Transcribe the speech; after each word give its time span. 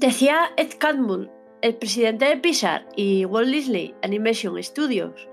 Decía 0.00 0.52
Ed 0.56 0.70
Catmull, 0.78 1.30
el 1.60 1.74
presidente 1.74 2.24
de 2.24 2.38
Pixar 2.38 2.88
y 2.96 3.26
Walt 3.26 3.50
Disney 3.50 3.94
Animation 4.02 4.56
Studios, 4.62 5.28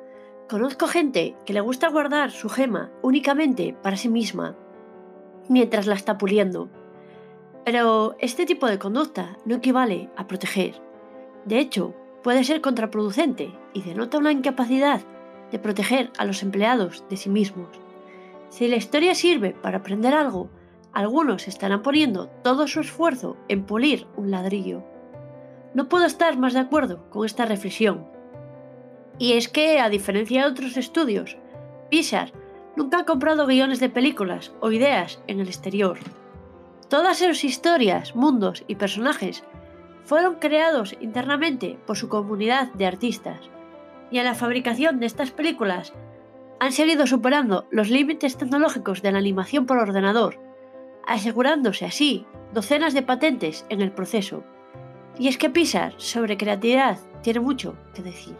conozco 0.49 0.87
gente 0.87 1.37
que 1.45 1.53
le 1.53 1.61
gusta 1.61 1.87
guardar 1.87 2.31
su 2.31 2.49
gema 2.49 2.91
únicamente 3.01 3.77
para 3.81 3.95
sí 3.95 4.09
misma, 4.09 4.57
mientras 5.47 5.87
la 5.87 5.95
está 5.95 6.17
puliendo. 6.17 6.69
Pero 7.63 8.17
este 8.19 8.45
tipo 8.45 8.67
de 8.67 8.77
conducta 8.77 9.37
no 9.45 9.55
equivale 9.55 10.09
a 10.17 10.27
proteger. 10.27 10.81
De 11.45 11.59
hecho, 11.59 11.95
puede 12.21 12.43
ser 12.43 12.59
contraproducente 12.59 13.57
y 13.71 13.83
denota 13.83 14.17
una 14.17 14.33
incapacidad 14.33 14.99
de 15.49 15.59
proteger 15.59 16.11
a 16.17 16.25
los 16.25 16.43
empleados 16.43 17.05
de 17.09 17.15
sí 17.15 17.29
mismos. 17.29 17.69
Si 18.49 18.67
la 18.67 18.75
historia 18.75 19.15
sirve 19.15 19.51
para 19.51 19.77
aprender 19.77 20.13
algo, 20.13 20.49
algunos 20.93 21.47
estarán 21.47 21.81
poniendo 21.81 22.27
todo 22.43 22.67
su 22.67 22.79
esfuerzo 22.79 23.37
en 23.47 23.65
pulir 23.65 24.07
un 24.15 24.31
ladrillo. 24.31 24.83
No 25.73 25.89
puedo 25.89 26.05
estar 26.05 26.37
más 26.37 26.53
de 26.53 26.59
acuerdo 26.59 27.09
con 27.09 27.25
esta 27.25 27.45
reflexión. 27.45 28.07
Y 29.19 29.33
es 29.33 29.47
que, 29.47 29.79
a 29.79 29.89
diferencia 29.89 30.41
de 30.41 30.51
otros 30.51 30.77
estudios, 30.77 31.37
Pixar 31.89 32.31
nunca 32.75 32.99
ha 32.99 33.05
comprado 33.05 33.47
guiones 33.47 33.79
de 33.79 33.89
películas 33.89 34.53
o 34.59 34.71
ideas 34.71 35.21
en 35.27 35.39
el 35.39 35.47
exterior. 35.47 35.97
Todas 36.89 37.17
sus 37.17 37.43
historias, 37.43 38.15
mundos 38.15 38.63
y 38.67 38.75
personajes 38.75 39.43
fueron 40.03 40.35
creados 40.35 40.95
internamente 41.01 41.77
por 41.85 41.97
su 41.97 42.07
comunidad 42.07 42.71
de 42.73 42.85
artistas, 42.85 43.39
y 44.09 44.19
en 44.19 44.25
la 44.25 44.35
fabricación 44.35 44.99
de 44.99 45.05
estas 45.05 45.31
películas 45.31 45.93
han 46.59 46.71
seguido 46.71 47.05
superando 47.07 47.67
los 47.71 47.89
límites 47.89 48.37
tecnológicos 48.37 49.01
de 49.01 49.11
la 49.11 49.19
animación 49.19 49.65
por 49.65 49.77
ordenador, 49.77 50.39
asegurándose 51.07 51.85
así 51.85 52.25
docenas 52.53 52.93
de 52.93 53.01
patentes 53.01 53.65
en 53.69 53.81
el 53.81 53.91
proceso. 53.91 54.43
Y 55.17 55.29
es 55.29 55.37
que 55.37 55.49
Pixar 55.49 55.95
sobre 55.97 56.37
creatividad 56.37 56.99
tiene 57.23 57.39
mucho 57.39 57.75
que 57.95 58.03
decir. 58.03 58.35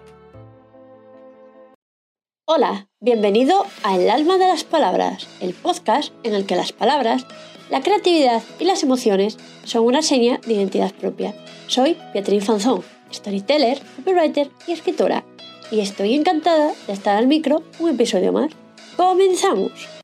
Hola, 2.45 2.87
bienvenido 2.99 3.65
a 3.83 3.95
El 3.97 4.09
alma 4.09 4.37
de 4.37 4.47
las 4.47 4.63
palabras, 4.63 5.27
el 5.41 5.53
podcast 5.53 6.13
en 6.23 6.33
el 6.33 6.45
que 6.45 6.55
las 6.55 6.71
palabras, 6.71 7.25
la 7.69 7.81
creatividad 7.81 8.41
y 8.59 8.63
las 8.63 8.83
emociones 8.83 9.37
son 9.63 9.83
una 9.83 10.01
seña 10.01 10.39
de 10.45 10.53
identidad 10.53 10.93
propia. 10.93 11.33
Soy 11.67 11.97
Beatriz 12.13 12.45
Fanzón, 12.45 12.83
storyteller, 13.11 13.81
copywriter 13.97 14.49
y 14.67 14.71
escritora 14.71 15.25
y 15.71 15.81
estoy 15.81 16.13
encantada 16.15 16.73
de 16.85 16.93
estar 16.93 17.17
al 17.17 17.27
micro 17.27 17.63
un 17.79 17.89
episodio 17.89 18.31
más. 18.31 18.51
¡Comenzamos! 18.95 19.96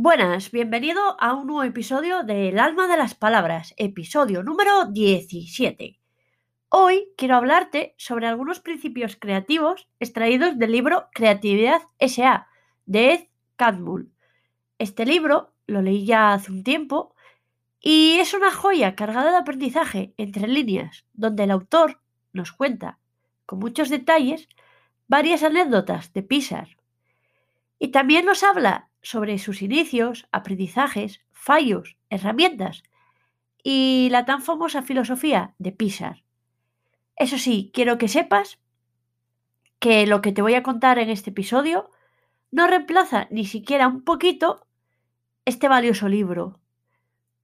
Buenas, 0.00 0.52
bienvenido 0.52 1.20
a 1.20 1.34
un 1.34 1.48
nuevo 1.48 1.64
episodio 1.64 2.22
de 2.22 2.50
El 2.50 2.60
alma 2.60 2.86
de 2.86 2.96
las 2.96 3.16
palabras, 3.16 3.74
episodio 3.78 4.44
número 4.44 4.84
17. 4.84 5.98
Hoy 6.68 7.08
quiero 7.16 7.34
hablarte 7.34 7.96
sobre 7.98 8.28
algunos 8.28 8.60
principios 8.60 9.16
creativos 9.16 9.88
extraídos 9.98 10.56
del 10.56 10.70
libro 10.70 11.08
Creatividad 11.12 11.82
S.A. 11.98 12.46
de 12.86 13.12
Ed 13.12 13.20
Catmull. 13.56 14.12
Este 14.78 15.04
libro 15.04 15.52
lo 15.66 15.82
leí 15.82 16.06
ya 16.06 16.32
hace 16.32 16.52
un 16.52 16.62
tiempo 16.62 17.16
y 17.80 18.18
es 18.20 18.34
una 18.34 18.52
joya 18.52 18.94
cargada 18.94 19.32
de 19.32 19.38
aprendizaje 19.38 20.14
entre 20.16 20.46
líneas, 20.46 21.06
donde 21.12 21.42
el 21.42 21.50
autor 21.50 22.00
nos 22.32 22.52
cuenta, 22.52 23.00
con 23.46 23.58
muchos 23.58 23.88
detalles, 23.88 24.48
varias 25.08 25.42
anécdotas 25.42 26.12
de 26.12 26.22
Pixar. 26.22 26.76
Y 27.80 27.88
también 27.88 28.26
nos 28.26 28.44
habla 28.44 28.87
sobre 29.02 29.38
sus 29.38 29.62
inicios, 29.62 30.26
aprendizajes, 30.32 31.20
fallos, 31.32 31.96
herramientas 32.10 32.82
y 33.62 34.08
la 34.10 34.24
tan 34.24 34.42
famosa 34.42 34.82
filosofía 34.82 35.54
de 35.58 35.72
Pixar. 35.72 36.22
Eso 37.16 37.38
sí, 37.38 37.70
quiero 37.74 37.98
que 37.98 38.08
sepas 38.08 38.58
que 39.78 40.06
lo 40.06 40.20
que 40.20 40.32
te 40.32 40.42
voy 40.42 40.54
a 40.54 40.62
contar 40.62 40.98
en 40.98 41.10
este 41.10 41.30
episodio 41.30 41.90
no 42.50 42.66
reemplaza 42.66 43.28
ni 43.30 43.44
siquiera 43.44 43.88
un 43.88 44.02
poquito 44.02 44.66
este 45.44 45.68
valioso 45.68 46.08
libro. 46.08 46.60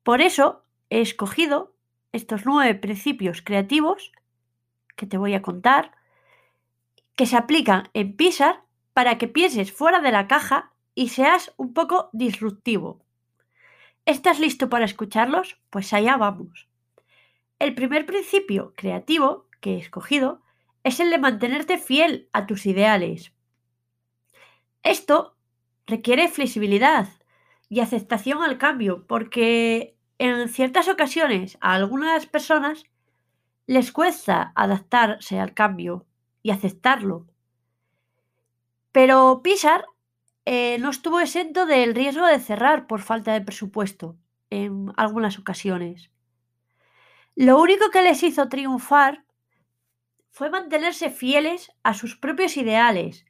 Por 0.02 0.20
eso 0.20 0.64
he 0.90 1.00
escogido 1.00 1.74
estos 2.12 2.46
nueve 2.46 2.74
principios 2.74 3.42
creativos 3.42 4.12
que 4.96 5.06
te 5.06 5.18
voy 5.18 5.34
a 5.34 5.42
contar 5.42 5.92
que 7.16 7.26
se 7.26 7.36
aplican 7.36 7.88
en 7.94 8.16
Pixar 8.16 8.62
para 8.92 9.18
que 9.18 9.28
pienses 9.28 9.72
fuera 9.72 10.00
de 10.00 10.12
la 10.12 10.28
caja 10.28 10.72
y 10.94 11.08
seas 11.08 11.52
un 11.56 11.74
poco 11.74 12.10
disruptivo. 12.12 13.04
¿Estás 14.06 14.38
listo 14.38 14.68
para 14.68 14.84
escucharlos? 14.84 15.58
Pues 15.70 15.92
allá 15.92 16.16
vamos. 16.16 16.68
El 17.58 17.74
primer 17.74 18.06
principio 18.06 18.74
creativo 18.76 19.46
que 19.60 19.74
he 19.74 19.78
escogido 19.78 20.42
es 20.82 21.00
el 21.00 21.10
de 21.10 21.18
mantenerte 21.18 21.78
fiel 21.78 22.28
a 22.32 22.46
tus 22.46 22.66
ideales. 22.66 23.32
Esto 24.82 25.36
requiere 25.86 26.28
flexibilidad 26.28 27.08
y 27.70 27.80
aceptación 27.80 28.42
al 28.42 28.58
cambio, 28.58 29.06
porque 29.06 29.96
en 30.18 30.48
ciertas 30.48 30.88
ocasiones 30.88 31.56
a 31.60 31.74
algunas 31.74 32.26
personas 32.26 32.84
les 33.66 33.92
cuesta 33.92 34.52
adaptarse 34.54 35.40
al 35.40 35.54
cambio 35.54 36.06
y 36.42 36.50
aceptarlo. 36.50 37.26
Pero 38.92 39.40
Pixar 39.42 39.86
eh, 40.46 40.78
no 40.78 40.90
estuvo 40.90 41.20
exento 41.20 41.66
del 41.66 41.94
riesgo 41.94 42.26
de 42.26 42.38
cerrar 42.38 42.86
por 42.86 43.00
falta 43.00 43.32
de 43.32 43.40
presupuesto 43.40 44.16
en 44.50 44.92
algunas 44.96 45.38
ocasiones. 45.38 46.10
Lo 47.34 47.60
único 47.60 47.90
que 47.90 48.02
les 48.02 48.22
hizo 48.22 48.48
triunfar 48.48 49.24
fue 50.30 50.50
mantenerse 50.50 51.10
fieles 51.10 51.72
a 51.82 51.94
sus 51.94 52.16
propios 52.16 52.56
ideales 52.56 53.24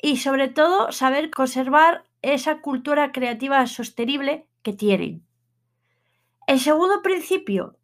y 0.00 0.18
sobre 0.18 0.48
todo 0.48 0.92
saber 0.92 1.30
conservar 1.30 2.04
esa 2.22 2.60
cultura 2.60 3.12
creativa 3.12 3.66
sostenible 3.66 4.46
que 4.62 4.72
tienen. 4.72 5.26
El 6.46 6.60
segundo 6.60 7.02
principio, 7.02 7.78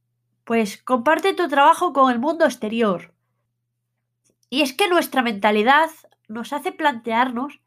pues 0.45 0.81
comparte 0.83 1.35
tu 1.35 1.49
trabajo 1.49 1.93
con 1.93 2.13
el 2.13 2.19
mundo 2.19 2.45
exterior. 2.45 3.15
Y 4.51 4.61
es 4.61 4.73
que 4.73 4.89
nuestra 4.89 5.23
mentalidad 5.23 5.91
nos 6.29 6.53
hace 6.53 6.73
plantearnos 6.73 7.62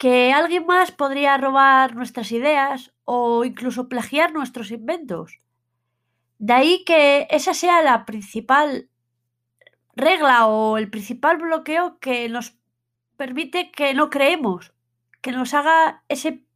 que 0.00 0.32
alguien 0.32 0.64
más 0.64 0.92
podría 0.92 1.36
robar 1.36 1.94
nuestras 1.94 2.32
ideas 2.32 2.94
o 3.04 3.44
incluso 3.44 3.90
plagiar 3.90 4.32
nuestros 4.32 4.70
inventos. 4.70 5.40
De 6.38 6.54
ahí 6.54 6.84
que 6.86 7.28
esa 7.28 7.52
sea 7.52 7.82
la 7.82 8.06
principal 8.06 8.88
regla 9.94 10.46
o 10.46 10.78
el 10.78 10.88
principal 10.88 11.36
bloqueo 11.36 11.98
que 12.00 12.30
nos 12.30 12.56
permite 13.18 13.70
que 13.72 13.92
no 13.92 14.08
creemos, 14.08 14.72
que 15.20 15.32
nos 15.32 15.52
haga 15.52 16.02
ese 16.08 16.46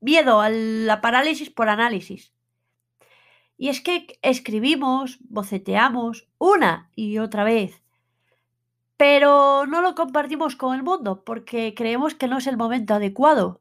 miedo 0.00 0.40
a 0.40 0.48
la 0.48 1.02
parálisis 1.02 1.50
por 1.50 1.68
análisis. 1.68 2.32
Y 3.58 3.68
es 3.68 3.82
que 3.82 4.18
escribimos, 4.22 5.18
boceteamos 5.28 6.26
una 6.38 6.90
y 6.96 7.18
otra 7.18 7.44
vez 7.44 7.83
pero 9.06 9.66
no 9.66 9.82
lo 9.82 9.94
compartimos 9.94 10.56
con 10.56 10.74
el 10.74 10.82
mundo 10.82 11.24
porque 11.24 11.74
creemos 11.76 12.14
que 12.14 12.26
no 12.26 12.38
es 12.38 12.46
el 12.46 12.56
momento 12.56 12.94
adecuado. 12.94 13.60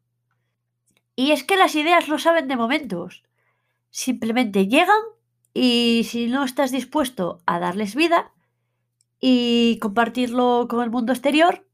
Y 1.18 1.32
es 1.32 1.44
que 1.44 1.58
las 1.58 1.76
ideas 1.76 2.08
no 2.08 2.18
saben 2.18 2.48
de 2.48 2.56
momentos. 2.56 3.24
Simplemente 3.90 4.70
llegan 4.70 5.02
y 5.54 6.08
si 6.10 6.28
no 6.28 6.46
estás 6.46 6.72
dispuesto 6.72 7.42
a 7.46 7.60
darles 7.60 7.94
vida 7.94 8.32
y 9.20 9.80
compartirlo 9.82 10.68
con 10.70 10.82
el 10.82 10.90
mundo 10.90 11.12
exterior, 11.12 11.68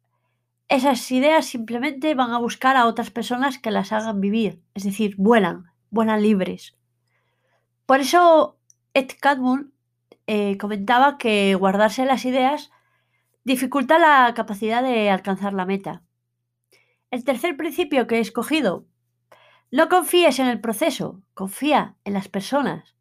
esas 0.68 1.12
ideas 1.12 1.46
simplemente 1.46 2.16
van 2.16 2.31
a 2.31 2.40
buscar 2.40 2.75
a 2.75 2.88
otras 2.88 3.12
personas 3.12 3.59
que 3.59 3.69
las 3.69 3.91
hagan 3.91 4.19
vivir, 4.19 4.63
es 4.74 4.84
decir, 4.84 5.13
vuelan, 5.19 5.66
vuelan 5.91 6.23
libres. 6.23 6.76
Por 7.85 7.99
eso 7.99 8.58
Ed 8.96 9.11
Catmull 9.22 9.72
eh, 10.26 10.58
comentaba 10.58 11.20
que 11.20 11.53
guardarse 11.53 12.08
las 12.08 12.26
ideas 12.26 12.72
dificulta 13.44 14.00
la 14.00 14.34
capacidad 14.34 14.84
de 14.84 15.09
alcanzar 15.09 15.53
la 15.53 15.66
meta. 15.66 16.03
El 17.12 17.24
tercer 17.24 17.58
principio 17.58 18.08
que 18.08 18.18
he 18.18 18.20
escogido, 18.20 18.86
no 19.72 19.90
confíes 19.90 20.40
en 20.40 20.47
el 20.47 20.62
proceso, 20.62 21.22
confía 21.34 21.96
en 22.03 22.14
las 22.14 22.28
personas. 22.28 22.96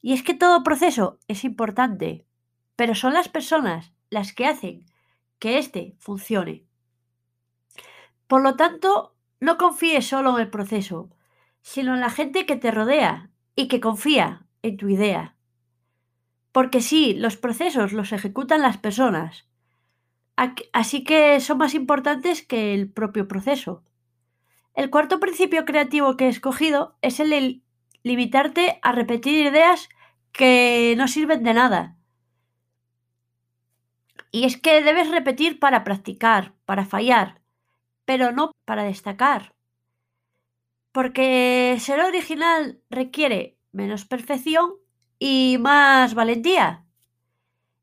Y 0.00 0.12
es 0.12 0.22
que 0.22 0.34
todo 0.34 0.62
proceso 0.62 1.18
es 1.28 1.44
importante, 1.44 2.26
pero 2.76 2.94
son 2.94 3.14
las 3.14 3.28
personas 3.28 3.92
las 4.10 4.32
que 4.32 4.46
hacen 4.46 4.86
que 5.38 5.58
éste 5.58 5.96
funcione. 5.98 6.64
Por 8.26 8.42
lo 8.42 8.56
tanto, 8.56 9.14
no 9.40 9.58
confíes 9.58 10.06
solo 10.06 10.36
en 10.36 10.42
el 10.42 10.50
proceso, 10.50 11.10
sino 11.62 11.94
en 11.94 12.00
la 12.00 12.10
gente 12.10 12.46
que 12.46 12.56
te 12.56 12.70
rodea 12.70 13.30
y 13.54 13.68
que 13.68 13.80
confía 13.80 14.46
en 14.62 14.76
tu 14.76 14.88
idea. 14.88 15.36
Porque 16.52 16.82
sí, 16.82 17.14
los 17.14 17.36
procesos 17.36 17.92
los 17.92 18.12
ejecutan 18.12 18.62
las 18.62 18.76
personas, 18.76 19.46
así 20.72 21.02
que 21.04 21.40
son 21.40 21.58
más 21.58 21.74
importantes 21.74 22.42
que 22.42 22.74
el 22.74 22.90
propio 22.90 23.26
proceso. 23.26 23.82
El 24.74 24.90
cuarto 24.90 25.20
principio 25.20 25.64
creativo 25.64 26.16
que 26.16 26.26
he 26.26 26.28
escogido 26.28 26.96
es 27.02 27.20
el 27.20 27.30
de 27.30 27.62
limitarte 28.02 28.78
a 28.82 28.92
repetir 28.92 29.46
ideas 29.46 29.88
que 30.32 30.94
no 30.96 31.08
sirven 31.08 31.42
de 31.42 31.54
nada. 31.54 31.96
Y 34.30 34.44
es 34.44 34.56
que 34.56 34.82
debes 34.82 35.10
repetir 35.10 35.58
para 35.58 35.84
practicar, 35.84 36.54
para 36.64 36.86
fallar, 36.86 37.42
pero 38.04 38.32
no 38.32 38.52
para 38.64 38.82
destacar. 38.82 39.54
Porque 40.90 41.76
ser 41.80 42.00
original 42.00 42.80
requiere 42.90 43.58
menos 43.72 44.04
perfección 44.04 44.81
y 45.24 45.56
más 45.58 46.14
valentía. 46.14 46.84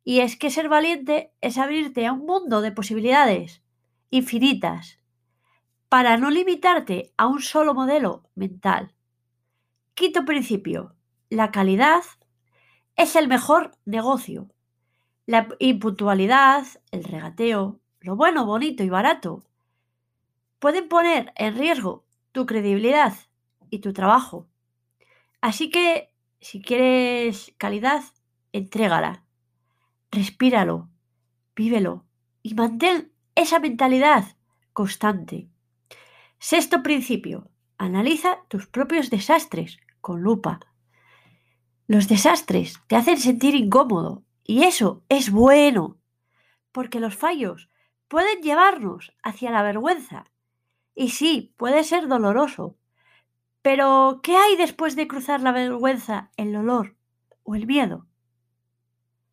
Y 0.04 0.20
es 0.20 0.36
que 0.36 0.50
ser 0.50 0.68
valiente 0.68 1.32
es 1.40 1.58
abrirte 1.58 2.06
a 2.06 2.12
un 2.12 2.26
mundo 2.26 2.60
de 2.60 2.74
posibilidades 2.74 3.64
infinitas 4.10 5.00
para 5.88 6.18
no 6.18 6.32
limitarte 6.32 7.14
a 7.16 7.28
un 7.28 7.42
solo 7.42 7.74
modelo 7.74 8.30
mental. 8.36 8.94
Quinto 9.94 10.26
principio. 10.26 10.98
La 11.30 11.50
calidad 11.50 12.04
es 12.98 13.16
el 13.16 13.30
mejor 13.30 13.72
negocio. 13.86 14.50
La 15.26 15.48
impuntualidad, 15.60 16.68
el 16.92 17.06
regateo, 17.06 17.80
lo 18.02 18.18
bueno, 18.18 18.46
bonito 18.46 18.84
y 18.84 18.90
barato 18.90 19.46
pueden 20.60 20.90
poner 20.90 21.32
en 21.38 21.58
riesgo 21.58 22.04
tu 22.34 22.46
credibilidad 22.46 23.14
y 23.70 23.80
tu 23.80 23.94
trabajo. 23.94 24.46
Así 25.40 25.70
que, 25.70 26.10
si 26.42 26.62
quieres 26.62 27.54
calidad, 27.58 28.04
entrégala, 28.54 29.24
respíralo, 30.12 30.90
vívelo 31.56 32.06
y 32.42 32.54
mantén 32.54 33.12
esa 33.36 33.60
mentalidad 33.60 34.38
constante. 34.74 35.50
Sexto 36.40 36.82
principio, 36.82 37.52
analiza 37.78 38.40
tus 38.48 38.68
propios 38.68 39.10
desastres 39.10 39.78
con 40.02 40.22
lupa. 40.22 40.60
Los 41.88 42.08
desastres 42.08 42.80
te 42.88 42.96
hacen 42.96 43.18
sentir 43.18 43.56
incómodo 43.56 44.24
y 44.44 44.64
eso 44.64 45.04
es 45.10 45.32
bueno, 45.32 46.00
porque 46.72 47.00
los 47.00 47.16
fallos 47.16 47.70
pueden 48.08 48.42
llevarnos 48.42 49.14
hacia 49.22 49.52
la 49.52 49.64
vergüenza. 49.64 50.26
Y 50.96 51.10
sí, 51.10 51.54
puede 51.58 51.84
ser 51.84 52.08
doloroso. 52.08 52.79
Pero, 53.62 54.22
¿qué 54.24 54.38
hay 54.38 54.56
después 54.56 54.96
de 54.96 55.08
cruzar 55.08 55.42
la 55.42 55.52
vergüenza, 55.52 56.32
el 56.38 56.54
dolor 56.54 56.96
o 57.44 57.56
el 57.56 57.68
miedo? 57.68 58.08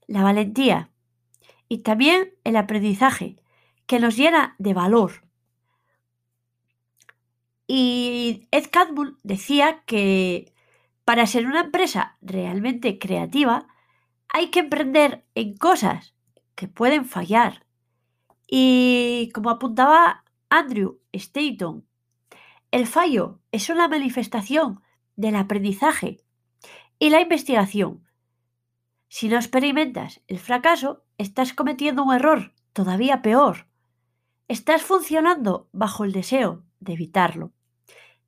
La 0.06 0.22
valentía 0.22 0.90
y 1.68 1.78
también 1.78 2.34
el 2.44 2.56
aprendizaje, 2.56 3.36
que 3.86 4.00
nos 4.00 4.16
llena 4.16 4.54
de 4.58 4.74
valor. 4.74 5.26
Y 7.66 8.48
Ed 8.50 8.66
Catmull 8.70 9.18
decía 9.22 9.82
que 9.86 10.52
para 11.04 11.26
ser 11.26 11.46
una 11.46 11.60
empresa 11.60 12.16
realmente 12.20 12.98
creativa 12.98 13.66
hay 14.28 14.50
que 14.50 14.60
emprender 14.60 15.24
en 15.34 15.56
cosas 15.56 16.14
que 16.54 16.68
pueden 16.68 17.04
fallar. 17.04 17.66
Y 18.46 19.30
como 19.34 19.50
apuntaba 19.50 20.24
Andrew 20.48 21.00
Staton, 21.12 21.86
el 22.76 22.86
fallo 22.86 23.40
es 23.52 23.70
una 23.70 23.88
manifestación 23.88 24.82
del 25.16 25.36
aprendizaje 25.36 26.20
y 26.98 27.08
la 27.08 27.22
investigación. 27.22 28.06
Si 29.08 29.30
no 29.30 29.36
experimentas 29.36 30.20
el 30.26 30.38
fracaso, 30.38 31.02
estás 31.16 31.54
cometiendo 31.54 32.02
un 32.02 32.14
error 32.14 32.52
todavía 32.74 33.22
peor. 33.22 33.66
Estás 34.46 34.82
funcionando 34.82 35.70
bajo 35.72 36.04
el 36.04 36.12
deseo 36.12 36.64
de 36.80 36.92
evitarlo. 36.92 37.50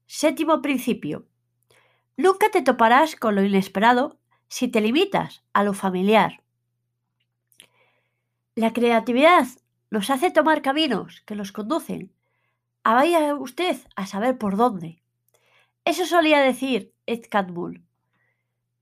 Séptimo 0.07 0.63
principio. 0.63 1.27
Nunca 2.17 2.51
te 2.51 2.63
toparás 2.63 3.17
con 3.17 3.35
lo 3.35 3.43
inesperado 3.43 4.19
si 4.49 4.69
te 4.69 4.81
limitas 4.81 5.43
a 5.53 5.63
lo 5.63 5.75
familiar. 5.75 6.43
La 8.55 8.73
creatividad 8.73 9.47
nos 9.91 10.09
hace 10.09 10.31
tomar 10.31 10.63
caminos 10.63 11.21
que 11.27 11.35
nos 11.35 11.53
conducen 11.53 12.15
a 12.85 12.95
vaya 12.95 13.35
usted 13.35 13.77
a 13.97 14.07
saber 14.07 14.39
por 14.39 14.57
dónde. 14.57 15.03
Eso 15.85 16.07
solía 16.07 16.41
decir 16.41 16.95
Ed 17.07 17.25
Catmull. 17.31 17.83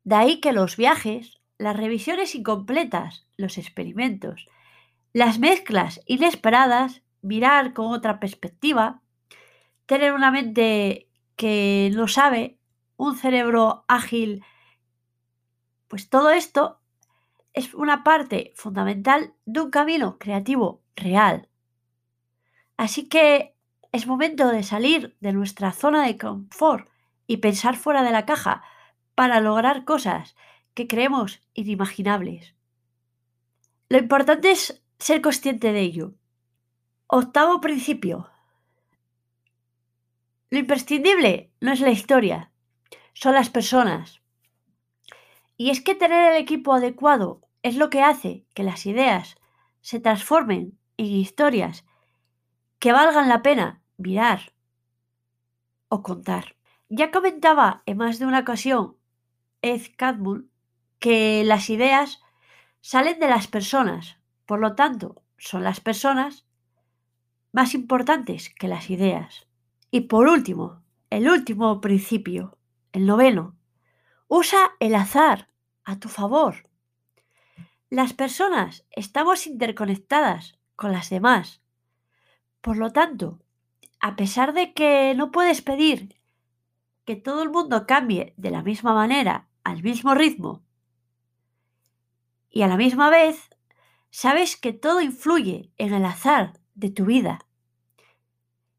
De 0.04 0.14
ahí 0.14 0.40
que 0.40 0.52
los 0.52 0.76
viajes, 0.76 1.40
las 1.58 1.76
revisiones 1.76 2.34
incompletas, 2.34 3.26
los 3.36 3.58
experimentos, 3.58 4.46
las 5.12 5.38
mezclas 5.38 6.00
inesperadas, 6.06 7.02
mirar 7.22 7.72
con 7.72 7.92
otra 7.92 8.20
perspectiva, 8.20 9.02
tener 9.86 10.12
una 10.12 10.30
mente 10.30 11.08
que 11.36 11.90
no 11.94 12.08
sabe, 12.08 12.58
un 12.96 13.16
cerebro 13.16 13.84
ágil, 13.88 14.44
pues 15.88 16.08
todo 16.08 16.30
esto 16.30 16.80
es 17.52 17.74
una 17.74 18.04
parte 18.04 18.52
fundamental 18.54 19.34
de 19.44 19.60
un 19.60 19.70
camino 19.70 20.18
creativo 20.18 20.82
real. 20.94 21.48
Así 22.76 23.08
que 23.08 23.55
es 23.96 24.06
momento 24.06 24.48
de 24.48 24.62
salir 24.62 25.16
de 25.20 25.32
nuestra 25.32 25.72
zona 25.72 26.06
de 26.06 26.18
confort 26.18 26.88
y 27.26 27.38
pensar 27.38 27.76
fuera 27.76 28.02
de 28.02 28.12
la 28.12 28.26
caja 28.26 28.62
para 29.14 29.40
lograr 29.40 29.84
cosas 29.84 30.36
que 30.74 30.86
creemos 30.86 31.40
inimaginables. 31.54 32.54
Lo 33.88 33.98
importante 33.98 34.50
es 34.50 34.82
ser 34.98 35.22
consciente 35.22 35.72
de 35.72 35.80
ello. 35.80 36.14
Octavo 37.06 37.60
principio. 37.60 38.28
Lo 40.50 40.58
imprescindible 40.58 41.50
no 41.60 41.72
es 41.72 41.80
la 41.80 41.90
historia, 41.90 42.50
son 43.14 43.34
las 43.34 43.48
personas. 43.48 44.20
Y 45.56 45.70
es 45.70 45.80
que 45.80 45.94
tener 45.94 46.32
el 46.32 46.42
equipo 46.42 46.74
adecuado 46.74 47.40
es 47.62 47.76
lo 47.76 47.88
que 47.88 48.02
hace 48.02 48.44
que 48.52 48.62
las 48.62 48.84
ideas 48.84 49.36
se 49.80 50.00
transformen 50.00 50.78
en 50.98 51.06
historias 51.06 51.84
que 52.78 52.92
valgan 52.92 53.28
la 53.28 53.42
pena 53.42 53.80
mirar 53.96 54.52
o 55.88 56.02
contar. 56.02 56.56
Ya 56.88 57.10
comentaba 57.10 57.82
en 57.86 57.98
más 57.98 58.18
de 58.18 58.26
una 58.26 58.40
ocasión 58.40 58.96
Ed 59.62 59.82
Catmull 59.96 60.50
que 60.98 61.44
las 61.44 61.70
ideas 61.70 62.20
salen 62.80 63.18
de 63.18 63.28
las 63.28 63.48
personas, 63.48 64.18
por 64.46 64.60
lo 64.60 64.74
tanto, 64.74 65.22
son 65.38 65.64
las 65.64 65.80
personas 65.80 66.46
más 67.52 67.74
importantes 67.74 68.50
que 68.50 68.68
las 68.68 68.90
ideas. 68.90 69.46
Y 69.90 70.02
por 70.02 70.28
último, 70.28 70.82
el 71.10 71.28
último 71.28 71.80
principio, 71.80 72.58
el 72.92 73.06
noveno, 73.06 73.56
usa 74.28 74.72
el 74.80 74.94
azar 74.94 75.48
a 75.84 75.98
tu 75.98 76.08
favor. 76.08 76.68
Las 77.88 78.12
personas 78.12 78.84
estamos 78.90 79.46
interconectadas 79.46 80.58
con 80.74 80.92
las 80.92 81.10
demás. 81.10 81.62
Por 82.60 82.76
lo 82.76 82.92
tanto, 82.92 83.40
a 84.06 84.14
pesar 84.14 84.52
de 84.52 84.72
que 84.72 85.16
no 85.16 85.32
puedes 85.32 85.62
pedir 85.62 86.14
que 87.04 87.16
todo 87.16 87.42
el 87.42 87.50
mundo 87.50 87.88
cambie 87.88 88.34
de 88.36 88.52
la 88.52 88.62
misma 88.62 88.94
manera, 88.94 89.48
al 89.64 89.82
mismo 89.82 90.14
ritmo, 90.14 90.62
y 92.48 92.62
a 92.62 92.68
la 92.68 92.76
misma 92.76 93.10
vez, 93.10 93.50
sabes 94.10 94.56
que 94.56 94.72
todo 94.72 95.00
influye 95.00 95.72
en 95.76 95.92
el 95.92 96.04
azar 96.04 96.52
de 96.76 96.90
tu 96.90 97.04
vida. 97.04 97.40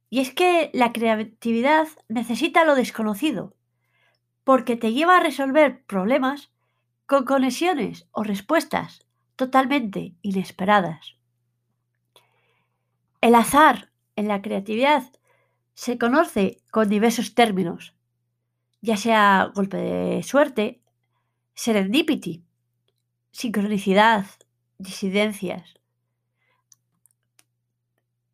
Y 0.10 0.22
es 0.22 0.34
que 0.34 0.72
la 0.74 0.94
creatividad 0.94 1.90
necesita 2.08 2.64
lo 2.64 2.76
desconocido, 2.76 3.54
porque 4.46 4.78
te 4.78 4.94
lleva 4.94 5.18
a 5.18 5.24
resolver 5.24 5.84
problemas 5.88 6.54
con 7.06 7.26
conexiones 7.26 8.08
o 8.12 8.24
respuestas 8.24 9.06
totalmente 9.36 10.16
inesperadas. 10.22 11.18
El 13.20 13.36
azar 13.36 13.92
en 14.18 14.28
la 14.28 14.42
creatividad 14.42 15.04
se 15.74 15.98
conoce 15.98 16.62
con 16.72 16.90
diversos 16.90 17.34
términos, 17.36 17.94
ya 18.82 18.98
sea 18.98 19.52
golpe 19.56 19.78
de 19.78 20.24
suerte, 20.24 20.82
serendipity, 21.54 22.44
sincronicidad, 23.32 24.26
disidencias, 24.80 25.76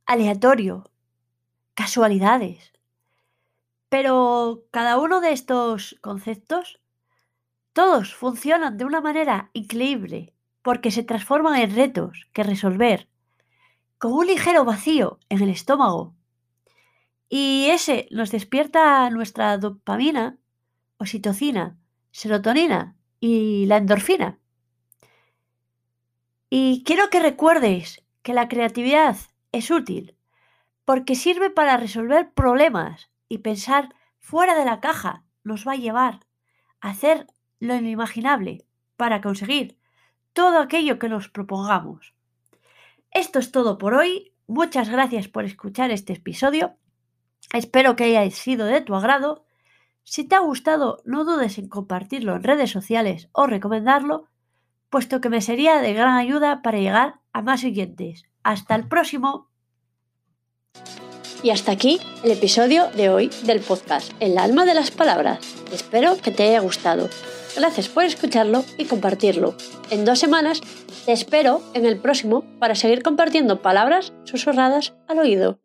aleatorio, 0.05 0.89
casualidades. 1.73 2.71
Pero 3.89 4.63
cada 4.71 4.97
uno 4.97 5.21
de 5.21 5.33
estos 5.33 5.97
conceptos, 6.01 6.79
todos 7.73 8.13
funcionan 8.13 8.77
de 8.77 8.85
una 8.85 9.01
manera 9.01 9.49
increíble 9.53 10.33
porque 10.61 10.91
se 10.91 11.03
transforman 11.03 11.59
en 11.59 11.75
retos 11.75 12.27
que 12.31 12.43
resolver, 12.43 13.09
con 14.03 14.11
un 14.11 14.27
ligero 14.27 14.65
vacío 14.65 15.17
en 15.29 15.41
el 15.41 15.49
estómago. 15.49 16.13
Y 17.29 17.67
ese 17.69 18.09
nos 18.11 18.31
despierta 18.31 19.09
nuestra 19.11 19.57
dopamina, 19.57 20.37
oxitocina, 20.97 21.77
serotonina 22.11 22.97
y 23.21 23.65
la 23.67 23.77
endorfina. 23.77 24.39
Y 26.49 26.83
quiero 26.83 27.09
que 27.09 27.21
recuerdes 27.21 28.03
que 28.23 28.33
la 28.33 28.49
creatividad 28.49 29.15
es 29.53 29.71
útil 29.71 30.17
porque 30.83 31.15
sirve 31.15 31.49
para 31.49 31.77
resolver 31.77 32.33
problemas 32.33 33.09
y 33.29 33.37
pensar 33.37 33.95
fuera 34.19 34.53
de 34.59 34.65
la 34.65 34.81
caja 34.81 35.23
nos 35.45 35.65
va 35.65 35.71
a 35.71 35.77
llevar 35.77 36.19
a 36.81 36.89
hacer 36.89 37.27
lo 37.61 37.73
inimaginable 37.73 38.65
para 38.97 39.21
conseguir 39.21 39.79
todo 40.33 40.59
aquello 40.59 40.99
que 40.99 41.07
nos 41.07 41.29
propongamos. 41.29 42.13
Esto 43.13 43.39
es 43.39 43.51
todo 43.51 43.77
por 43.77 43.93
hoy. 43.93 44.33
Muchas 44.47 44.89
gracias 44.89 45.27
por 45.27 45.45
escuchar 45.45 45.91
este 45.91 46.13
episodio. 46.13 46.75
Espero 47.53 47.95
que 47.95 48.05
haya 48.05 48.29
sido 48.31 48.65
de 48.65 48.81
tu 48.81 48.95
agrado. 48.95 49.45
Si 50.03 50.23
te 50.23 50.35
ha 50.35 50.39
gustado, 50.39 51.01
no 51.05 51.23
dudes 51.23 51.57
en 51.59 51.69
compartirlo 51.69 52.35
en 52.35 52.43
redes 52.43 52.71
sociales 52.71 53.29
o 53.31 53.45
recomendarlo, 53.45 54.29
puesto 54.89 55.21
que 55.21 55.29
me 55.29 55.41
sería 55.41 55.79
de 55.79 55.93
gran 55.93 56.15
ayuda 56.15 56.61
para 56.61 56.79
llegar 56.79 57.19
a 57.31 57.41
más 57.43 57.63
oyentes. 57.63 58.25
Hasta 58.41 58.75
el 58.75 58.87
próximo. 58.87 59.49
Y 61.43 61.51
hasta 61.51 61.71
aquí 61.71 61.99
el 62.23 62.31
episodio 62.31 62.89
de 62.91 63.09
hoy 63.09 63.29
del 63.43 63.59
podcast 63.59 64.11
El 64.19 64.37
alma 64.37 64.65
de 64.65 64.73
las 64.73 64.91
palabras. 64.91 65.39
Espero 65.71 66.17
que 66.17 66.31
te 66.31 66.43
haya 66.43 66.61
gustado. 66.61 67.09
Gracias 67.55 67.87
por 67.87 68.03
escucharlo 68.03 68.63
y 68.77 68.85
compartirlo. 68.85 69.55
En 69.89 70.05
dos 70.05 70.19
semanas 70.19 70.61
te 71.05 71.11
espero 71.11 71.61
en 71.73 71.85
el 71.85 71.97
próximo 71.99 72.43
para 72.59 72.75
seguir 72.75 73.03
compartiendo 73.03 73.61
palabras 73.61 74.13
susurradas 74.23 74.93
al 75.07 75.19
oído. 75.19 75.62